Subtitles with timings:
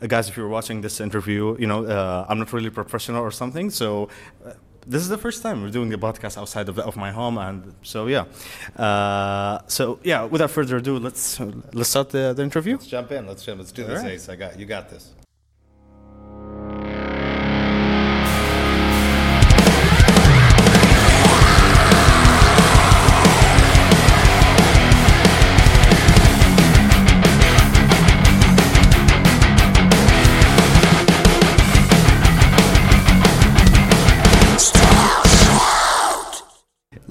[0.00, 3.30] Uh, guys, if you're watching this interview, you know, uh, I'm not really professional or
[3.30, 4.08] something, so
[4.44, 4.52] uh,
[4.86, 7.38] this is the first time we're doing a podcast outside of, the, of my home,
[7.38, 8.24] and so yeah.
[8.76, 11.40] Uh, so yeah, without further ado, let's
[11.72, 12.74] let's start the, the interview.
[12.74, 13.26] Let's jump in.
[13.26, 13.58] Let's jump.
[13.58, 14.12] Let's do this, right.
[14.12, 14.28] Ace.
[14.28, 14.66] I got you.
[14.66, 15.12] Got this.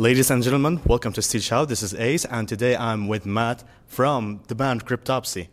[0.06, 1.68] Ladies and gentlemen, welcome to Steel Shout.
[1.68, 5.48] This is Ace, and today I'm with Matt from the band Cryptopsy.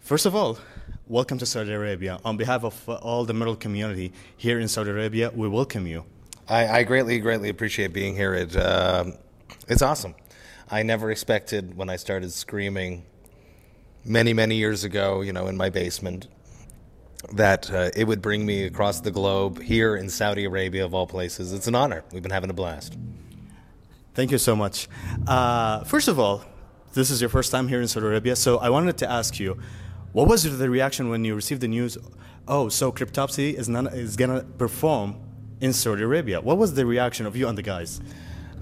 [0.00, 0.58] First of all,
[1.06, 2.18] welcome to Saudi Arabia.
[2.24, 6.04] On behalf of uh, all the metal community here in Saudi Arabia, we welcome you.
[6.48, 8.34] I, I greatly, greatly appreciate being here.
[8.34, 9.14] It, um
[9.68, 10.16] it's awesome.
[10.68, 13.04] I never expected when I started screaming
[14.04, 16.26] many, many years ago, you know, in my basement,
[17.32, 21.06] that uh, it would bring me across the globe here in Saudi Arabia, of all
[21.06, 21.52] places.
[21.52, 22.02] It's an honor.
[22.12, 22.98] We've been having a blast.
[24.18, 24.88] Thank you so much.
[25.28, 26.42] Uh, first of all,
[26.92, 29.56] this is your first time here in Saudi Arabia, so I wanted to ask you,
[30.10, 31.96] what was the reaction when you received the news?
[32.48, 35.20] Oh, so Cryptopsy is, not, is gonna perform
[35.60, 36.40] in Saudi Arabia.
[36.40, 38.00] What was the reaction of you and the guys?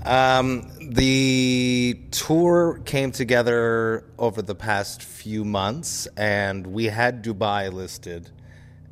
[0.04, 8.28] Um, the tour came together over the past few months, and we had Dubai listed.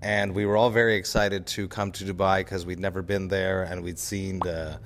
[0.00, 3.64] And we were all very excited to come to Dubai because we'd never been there
[3.64, 4.80] and we'd seen the,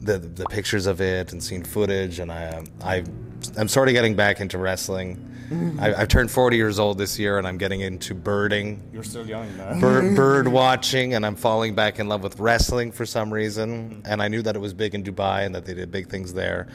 [0.00, 2.18] the, the pictures of it and seen footage.
[2.18, 3.04] And I, um, I,
[3.56, 5.16] I'm sort of getting back into wrestling.
[5.50, 5.80] Mm-hmm.
[5.80, 9.26] I, I've turned 40 years old this year, and I'm getting into birding You're still
[9.26, 9.80] young, man.
[9.80, 13.90] bird, bird watching, and I'm falling back in love with wrestling for some reason.
[13.90, 14.00] Mm-hmm.
[14.04, 16.34] And I knew that it was big in Dubai and that they did big things
[16.34, 16.68] there.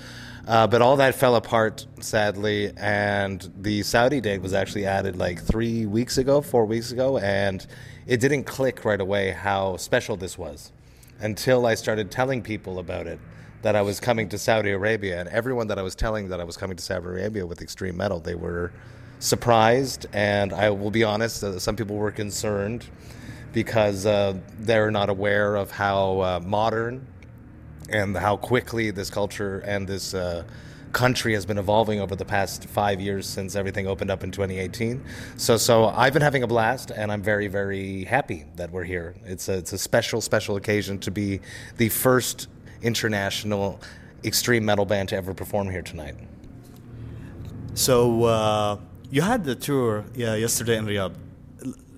[0.47, 2.73] Uh, but all that fell apart, sadly.
[2.75, 7.65] And the Saudi date was actually added like three weeks ago, four weeks ago, and
[8.08, 10.73] it didn't click right away how special this was
[11.23, 13.19] until I started telling people about it.
[13.61, 16.43] That I was coming to Saudi Arabia, and everyone that I was telling that I
[16.43, 18.73] was coming to Saudi Arabia with extreme metal, they were
[19.20, 22.86] surprised, and I will be honest, uh, some people were concerned
[23.53, 27.08] because uh, they're not aware of how uh, modern
[27.89, 30.43] and how quickly this culture and this uh,
[30.93, 35.04] country has been evolving over the past five years since everything opened up in 2018.
[35.37, 39.15] So, so I've been having a blast, and I'm very, very happy that we're here.
[39.26, 41.42] It's a, it's a special, special occasion to be
[41.77, 42.48] the first
[42.83, 43.81] international
[44.23, 46.15] extreme metal band to ever perform here tonight.
[47.73, 48.77] So uh,
[49.10, 51.15] you had the tour yeah, yesterday in Riyadh.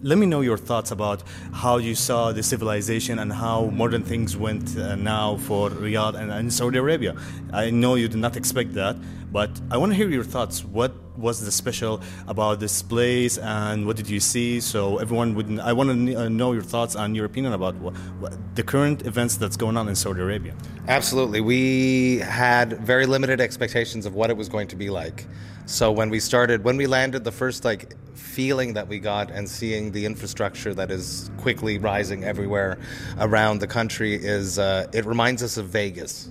[0.05, 4.37] Let me know your thoughts about how you saw the civilization and how modern things
[4.37, 7.15] went uh, now for Riyadh and, and Saudi Arabia.
[7.51, 8.97] I know you did not expect that,
[9.31, 10.63] but I want to hear your thoughts.
[10.63, 14.59] What was the special about this place, and what did you see?
[14.61, 15.59] So everyone would.
[15.59, 19.05] I want to uh, know your thoughts and your opinion about what, what, the current
[19.05, 20.53] events that's going on in Saudi Arabia.
[20.87, 21.41] Absolutely.
[21.41, 25.25] We had very limited expectations of what it was going to be like.
[25.65, 29.49] So when we started, when we landed, the first like feeling that we got and
[29.49, 32.77] seeing the infrastructure that is quickly rising everywhere
[33.19, 36.29] around the country is uh, it reminds us of Vegas.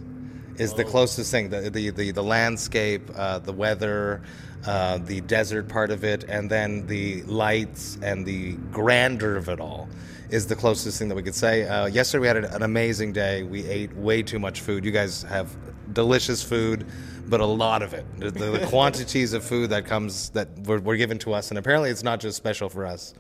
[0.57, 4.23] Is the closest thing the the the, the landscape, uh, the weather,
[4.67, 9.61] uh, the desert part of it, and then the lights and the grandeur of it
[9.61, 9.89] all
[10.31, 11.67] is the closest thing that we could say.
[11.69, 13.43] Uh, yesterday we had an, an amazing day.
[13.43, 14.85] We ate way too much food.
[14.85, 15.55] You guys have
[15.93, 16.87] delicious food,
[17.29, 18.05] but a lot of it.
[18.19, 21.59] The, the, the quantities of food that comes that were, were given to us, and
[21.59, 23.15] apparently it's not just special for us.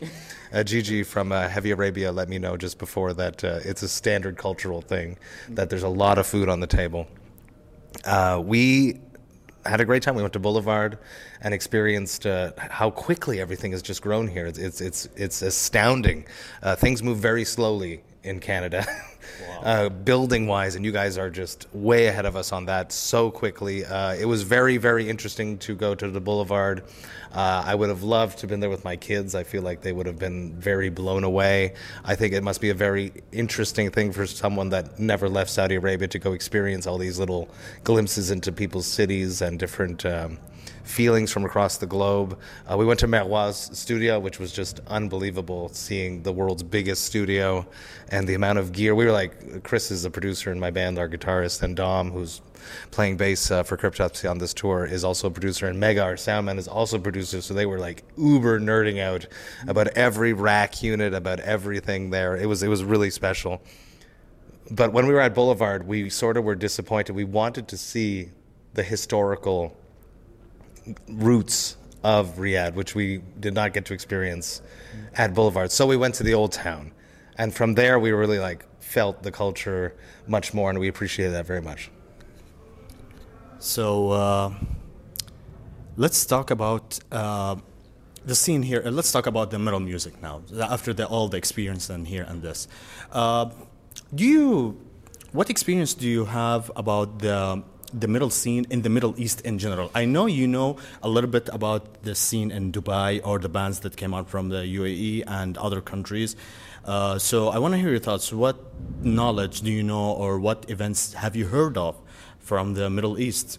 [0.52, 3.88] Uh, Gigi from uh, Heavy Arabia let me know just before that uh, it's a
[3.88, 5.18] standard cultural thing
[5.50, 7.06] that there's a lot of food on the table.
[8.04, 9.00] Uh, we
[9.66, 10.14] had a great time.
[10.14, 10.98] We went to Boulevard
[11.40, 14.46] and experienced uh, how quickly everything has just grown here.
[14.46, 16.26] It's it's it's, it's astounding.
[16.62, 18.86] Uh, things move very slowly in Canada,
[19.62, 23.30] uh, building wise, and you guys are just way ahead of us on that so
[23.30, 23.84] quickly.
[23.84, 26.82] Uh, it was very very interesting to go to the Boulevard.
[27.32, 29.34] Uh, I would have loved to have been there with my kids.
[29.34, 31.74] I feel like they would have been very blown away.
[32.04, 35.74] I think it must be a very interesting thing for someone that never left Saudi
[35.74, 37.48] Arabia to go experience all these little
[37.82, 40.06] glimpses into people's cities and different.
[40.06, 40.38] Um,
[40.84, 42.38] feelings from across the globe.
[42.70, 47.66] Uh, we went to Merwa's studio, which was just unbelievable, seeing the world's biggest studio
[48.08, 48.94] and the amount of gear.
[48.94, 52.40] We were like, Chris is the producer in my band, our guitarist, and Dom, who's
[52.90, 56.16] playing bass uh, for Cryptopsy on this tour, is also a producer, and Mega, our
[56.16, 57.40] sound man, is also a producer.
[57.40, 59.26] So they were like uber nerding out
[59.66, 62.36] about every rack unit, about everything there.
[62.36, 63.62] It was it was really special.
[64.70, 67.12] But when we were at Boulevard, we sort of were disappointed.
[67.14, 68.30] We wanted to see
[68.72, 69.76] the historical
[71.08, 74.60] roots of Riyadh, which we did not get to experience
[75.14, 75.70] at Boulevard.
[75.70, 76.92] So we went to the old town,
[77.38, 79.94] and from there we really like felt the culture
[80.26, 81.90] much more, and we appreciated that very much.
[83.58, 84.54] So uh,
[85.96, 87.56] let's talk about uh,
[88.24, 88.82] the scene here.
[88.84, 90.42] Uh, let's talk about the metal music now.
[90.60, 92.68] After the, all the experience and here and this,
[93.12, 93.48] uh,
[94.14, 94.80] do you?
[95.32, 97.64] What experience do you have about the
[97.98, 99.90] the middle scene in the Middle East in general?
[99.94, 103.80] I know you know a little bit about the scene in Dubai or the bands
[103.80, 106.36] that came out from the UAE and other countries.
[106.84, 108.32] Uh, so I want to hear your thoughts.
[108.32, 108.56] What
[109.02, 111.96] knowledge do you know, or what events have you heard of
[112.38, 113.58] from the Middle East?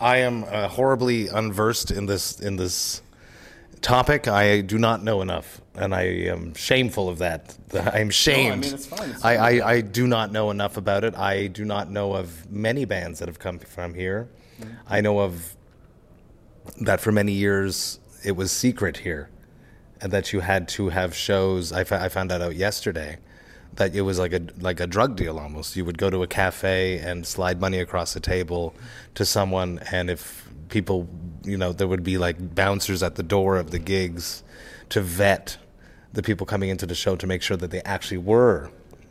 [0.00, 3.02] I am uh, horribly unversed in this in this
[3.78, 4.28] topic.
[4.28, 7.56] I do not know enough, and I am shameful of that.
[7.74, 8.62] I'm shamed.
[8.62, 9.10] No, I mean, it's fine.
[9.10, 11.14] It's I, I, I, do not know enough about it.
[11.16, 14.28] I do not know of many bands that have come from here.
[14.60, 14.72] Mm-hmm.
[14.88, 15.56] I know of
[16.80, 19.30] that for many years it was secret here,
[20.00, 21.72] and that you had to have shows.
[21.72, 23.18] I, I found that out yesterday
[23.76, 25.76] that it was like a like a drug deal almost.
[25.76, 28.74] You would go to a cafe and slide money across the table
[29.14, 31.08] to someone, and if people,
[31.48, 34.42] you know, there would be like bouncers at the door of the gigs
[34.90, 35.58] to vet
[36.12, 38.70] the people coming into the show to make sure that they actually were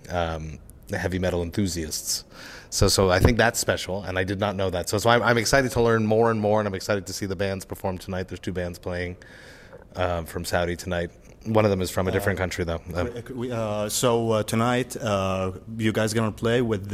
[0.09, 0.59] um,
[0.91, 2.23] heavy metal enthusiasts.
[2.69, 4.89] So, so I think that's special, and I did not know that.
[4.89, 7.25] So, so I'm, I'm excited to learn more and more, and I'm excited to see
[7.25, 8.27] the bands perform tonight.
[8.27, 9.17] There's two bands playing
[9.95, 11.11] uh, from Saudi tonight.
[11.45, 12.81] One of them is from a different uh, country, though.
[13.33, 16.91] We, uh, so uh, tonight, uh, you guys gonna play with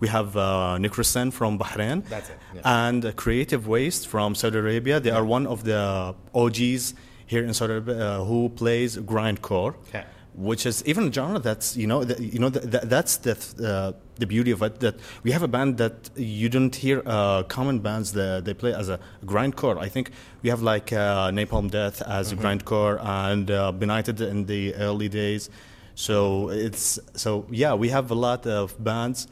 [0.00, 2.06] we have uh, Nick Russen from Bahrain.
[2.08, 2.38] That's it.
[2.54, 2.86] Yeah.
[2.86, 5.00] And Creative Waste from Saudi Arabia.
[5.00, 6.94] They are one of the OGs
[7.26, 9.74] here in Saudi Arabia who plays grindcore.
[9.88, 10.04] Okay
[10.38, 13.32] which is even a genre that's you know the, you know the, the, that's the
[13.32, 14.94] uh, the beauty of it that
[15.24, 18.88] we have a band that you don't hear uh, common bands that they play as
[18.88, 19.78] a grindcore.
[19.78, 20.12] I think
[20.42, 22.38] we have like uh, Napalm Death as mm-hmm.
[22.38, 25.50] a grindcore and uh, Benighted in the early days.
[25.96, 29.26] So it's so yeah, we have a lot of bands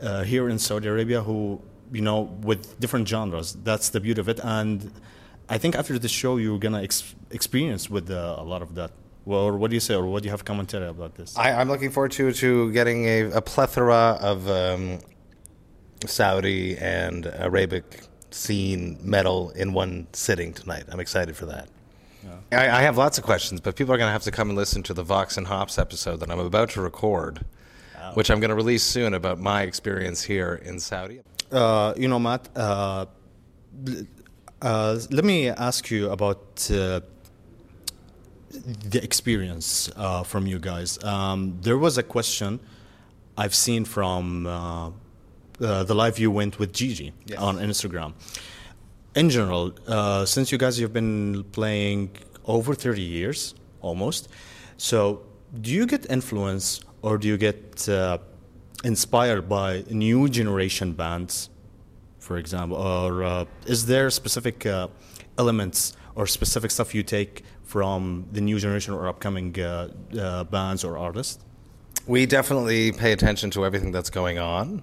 [0.00, 1.60] uh, here in Saudi Arabia who
[1.92, 3.56] you know with different genres.
[3.64, 4.92] That's the beauty of it, and
[5.48, 8.92] I think after the show you're gonna ex- experience with uh, a lot of that.
[9.26, 11.36] Well, or what do you say, or what do you have commentary about this?
[11.36, 15.00] I, am looking forward to to getting a, a plethora of um,
[16.06, 20.84] Saudi and Arabic scene metal in one sitting tonight.
[20.88, 21.68] I'm excited for that.
[22.22, 22.60] Yeah.
[22.60, 24.56] I, I, have lots of questions, but people are going to have to come and
[24.56, 27.44] listen to the Vox and Hops episode that I'm about to record,
[27.96, 28.12] wow.
[28.14, 31.20] which I'm going to release soon about my experience here in Saudi.
[31.50, 32.48] Uh, you know, Matt.
[32.54, 33.06] Uh,
[34.62, 37.00] uh, let me ask you about uh,
[38.50, 41.02] the experience uh, from you guys.
[41.02, 42.60] Um, there was a question
[43.36, 44.90] I've seen from uh,
[45.60, 47.38] uh, the live you went with Gigi yes.
[47.38, 48.14] on Instagram.
[49.14, 52.10] In general, uh, since you guys have been playing
[52.44, 54.28] over 30 years almost,
[54.76, 55.22] so
[55.60, 58.18] do you get influence or do you get uh,
[58.84, 61.50] inspired by new generation bands,
[62.18, 64.66] for example, or uh, is there specific
[65.38, 70.82] elements or specific stuff you take from the new generation or upcoming uh, uh, bands
[70.82, 71.44] or artists?
[72.06, 74.82] We definitely pay attention to everything that's going on.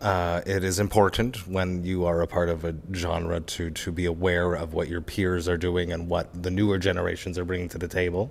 [0.00, 4.06] Uh, it is important when you are a part of a genre to, to be
[4.06, 7.76] aware of what your peers are doing and what the newer generations are bringing to
[7.76, 8.30] the table.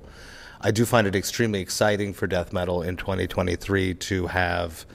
[0.62, 4.86] I do find it extremely exciting for death metal in 2023 to have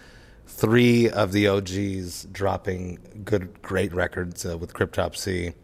[0.46, 5.54] three of the OGs dropping good, great records uh, with Cryptopsy,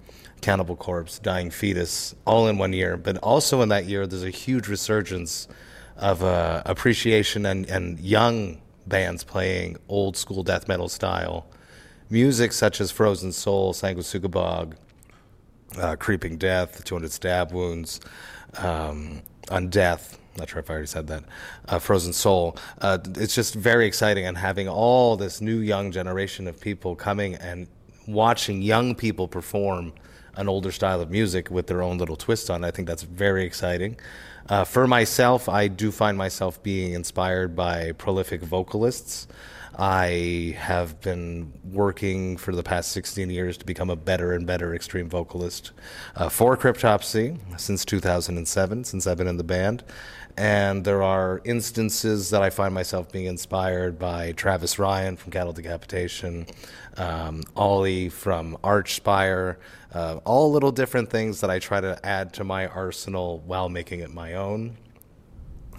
[0.41, 2.97] Cannibal Corpse, Dying Fetus, all in one year.
[2.97, 5.49] But also in that year, there's a huge resurgence
[5.97, 11.47] of uh, appreciation and, and young bands playing old school death metal style
[12.11, 14.75] music, such as Frozen Soul, Sanguisugabogg,
[15.79, 18.01] uh, Creeping Death, 200 Stab Wounds,
[18.59, 20.19] um, Undeath.
[20.37, 21.25] Not sure if I already said that.
[21.69, 22.57] Uh, Frozen Soul.
[22.81, 27.35] Uh, it's just very exciting, and having all this new young generation of people coming
[27.37, 27.69] and
[28.07, 29.93] watching young people perform
[30.37, 32.69] an older style of music with their own little twist on it.
[32.69, 33.97] I think that's very exciting.
[34.49, 39.29] Uh, for myself, I do find myself being inspired by prolific vocalists.
[39.79, 44.75] I have been working for the past 16 years to become a better and better
[44.75, 45.71] extreme vocalist
[46.17, 49.85] uh, for Cryptopsy since 2007, since I've been in the band.
[50.37, 55.53] And there are instances that I find myself being inspired by Travis Ryan from Cattle
[55.53, 56.47] Decapitation,
[56.97, 59.57] um, Ollie from Archspire,
[59.93, 64.01] uh, all little different things that I try to add to my arsenal while making
[64.01, 64.77] it my own.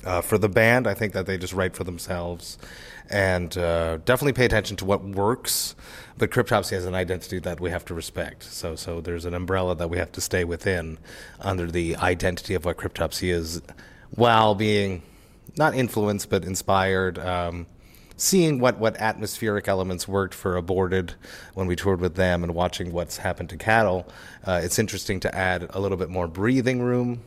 [0.04, 2.58] Uh, for the band, I think that they just write for themselves
[3.10, 5.76] and uh, definitely pay attention to what works.
[6.18, 8.44] But Cryptopsy has an identity that we have to respect.
[8.44, 10.98] So, so there's an umbrella that we have to stay within
[11.40, 13.62] under the identity of what Cryptopsy is,
[14.16, 15.02] while being
[15.58, 17.20] not influenced but inspired.
[17.20, 17.68] Um,
[18.18, 21.16] seeing what, what atmospheric elements worked for Aborted
[21.54, 24.08] when we toured with them and watching what's happened to Cattle,
[24.46, 27.22] uh, it's interesting to add a little bit more breathing room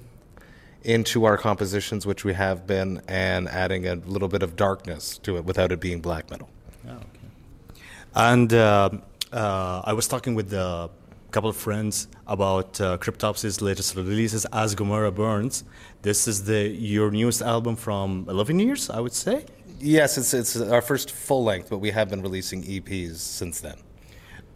[0.85, 5.37] into our compositions, which we have been, and adding a little bit of darkness to
[5.37, 6.49] it without it being black metal.
[6.87, 7.81] Oh, okay.
[8.15, 8.91] And uh,
[9.33, 10.91] uh, I was talking with a
[11.35, 15.65] couple of friends about uh, Cryptopsy's latest releases, As Gomorrah Burns.
[16.03, 19.45] This is the your newest album from 11 years, I would say.
[19.81, 23.79] Yes, it's it's our first full length, but we have been releasing EPs since then.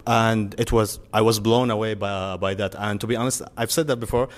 [0.07, 2.75] And it was I was blown away by by that.
[2.87, 4.29] And to be honest, I've said that before.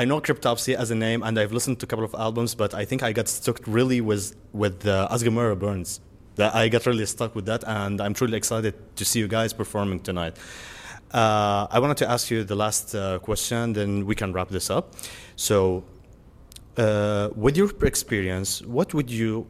[0.00, 2.72] I know Cryptopsy as a name, and I've listened to a couple of albums, but
[2.82, 6.00] I think I got stuck really with with uh, As Gomorrah Burns.
[6.36, 9.52] That I got really stuck with that, and I'm truly excited to see you guys
[9.52, 10.36] performing tonight.
[11.12, 14.70] Uh, I wanted to ask you the last uh, question, then we can wrap this
[14.70, 14.94] up.
[15.36, 15.84] So,
[16.78, 19.46] uh, with your experience, what would you,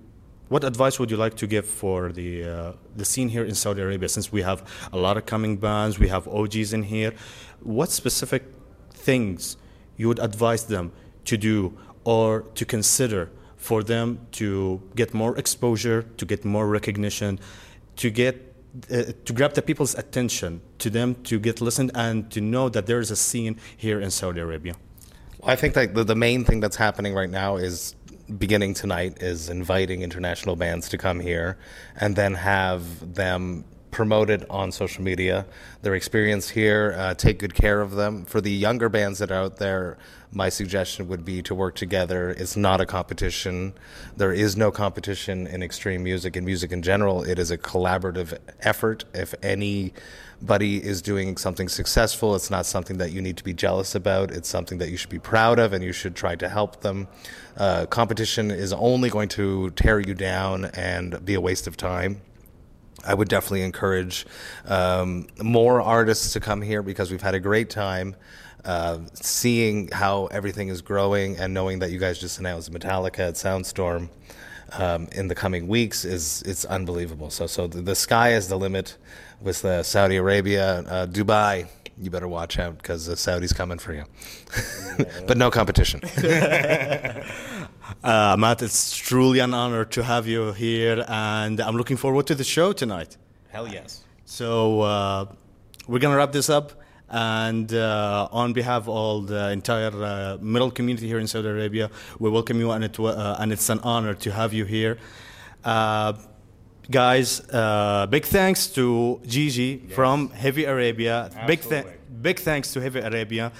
[0.48, 3.80] what advice would you like to give for the uh, the scene here in Saudi
[3.80, 4.08] Arabia?
[4.08, 7.12] Since we have a lot of coming bands, we have OGs in here.
[7.60, 8.42] What specific
[8.90, 9.56] things
[9.96, 10.90] you would advise them
[11.26, 17.38] to do or to consider for them to get more exposure, to get more recognition,
[17.96, 18.51] to get
[18.90, 22.86] uh, to grab the people's attention, to them to get listened, and to know that
[22.86, 24.74] there is a scene here in Saudi Arabia.
[25.44, 27.94] I think that the, the main thing that's happening right now is
[28.38, 31.58] beginning tonight is inviting international bands to come here
[31.96, 35.46] and then have them promote it on social media.
[35.82, 38.24] Their experience here, uh, take good care of them.
[38.24, 39.98] For the younger bands that are out there,
[40.32, 42.30] my suggestion would be to work together.
[42.30, 43.74] It's not a competition.
[44.16, 47.22] There is no competition in extreme music and music in general.
[47.22, 49.04] It is a collaborative effort.
[49.12, 53.94] If anybody is doing something successful, it's not something that you need to be jealous
[53.94, 54.30] about.
[54.30, 57.08] It's something that you should be proud of and you should try to help them.
[57.58, 62.22] Uh, competition is only going to tear you down and be a waste of time.
[63.04, 64.26] I would definitely encourage
[64.66, 68.16] um, more artists to come here because we've had a great time.
[68.64, 73.34] Uh, seeing how everything is growing and knowing that you guys just announced Metallica at
[73.34, 74.08] Soundstorm
[74.78, 77.30] um, in the coming weeks is it's unbelievable.
[77.30, 78.96] So so the, the sky is the limit
[79.40, 81.66] with uh, Saudi Arabia, uh, Dubai.
[81.98, 84.04] You better watch out because the Saudi's coming for you,
[85.26, 86.00] but no competition.
[88.02, 92.34] Uh, Matt, it's truly an honor to have you here, and I'm looking forward to
[92.34, 93.16] the show tonight.
[93.48, 94.02] Hell yes.
[94.24, 95.26] So uh,
[95.86, 96.72] we're gonna wrap this up,
[97.08, 101.90] and uh, on behalf of all the entire uh, metal community here in Saudi Arabia,
[102.18, 104.98] we welcome you, and, it, uh, and it's an honor to have you here.
[105.64, 106.14] Uh,
[106.90, 107.40] guys,
[108.10, 109.94] big thanks to Gigi yes.
[109.94, 111.30] from Heavy Arabia.
[111.46, 111.86] Big, th-
[112.20, 113.52] big thanks to Heavy Arabia.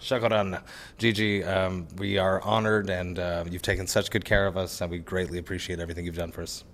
[0.00, 0.62] Shukran.
[0.98, 4.90] Gigi, um, we are honored and uh, you've taken such good care of us, and
[4.90, 6.64] we greatly appreciate everything you've done for us.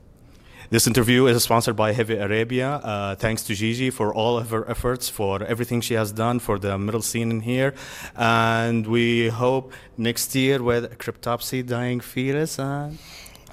[0.68, 2.74] This interview is sponsored by Heavy Arabia.
[2.74, 6.58] Uh, thanks to Gigi for all of her efforts, for everything she has done for
[6.58, 7.74] the middle scene in here.
[8.14, 12.58] And we hope next year with Cryptopsy Dying Fetus.
[12.58, 12.92] Uh,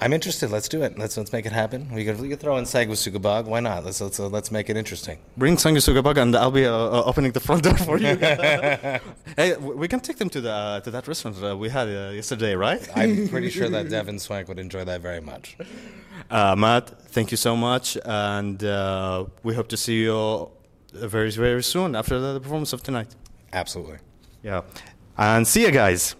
[0.00, 0.50] I'm interested.
[0.50, 0.96] Let's do it.
[0.96, 1.88] Let's let's make it happen.
[1.92, 3.46] We could, we could throw in Sanguisugabogg.
[3.46, 3.84] Why not?
[3.84, 5.18] Let's let's uh, let's make it interesting.
[5.36, 8.16] Bring Sanguisugabogg, and I'll be uh, uh, opening the front door for you.
[9.36, 12.10] hey, we can take them to the uh, to that restaurant uh, we had uh,
[12.10, 12.88] yesterday, right?
[12.94, 15.56] I'm pretty sure that Devin Swank would enjoy that very much.
[16.30, 18.60] Matt, thank you so much, and
[19.42, 20.50] we hope to see you
[20.92, 23.16] very very soon after the performance of tonight.
[23.52, 23.98] Absolutely.
[24.44, 24.62] Yeah,
[25.16, 26.14] and see you guys.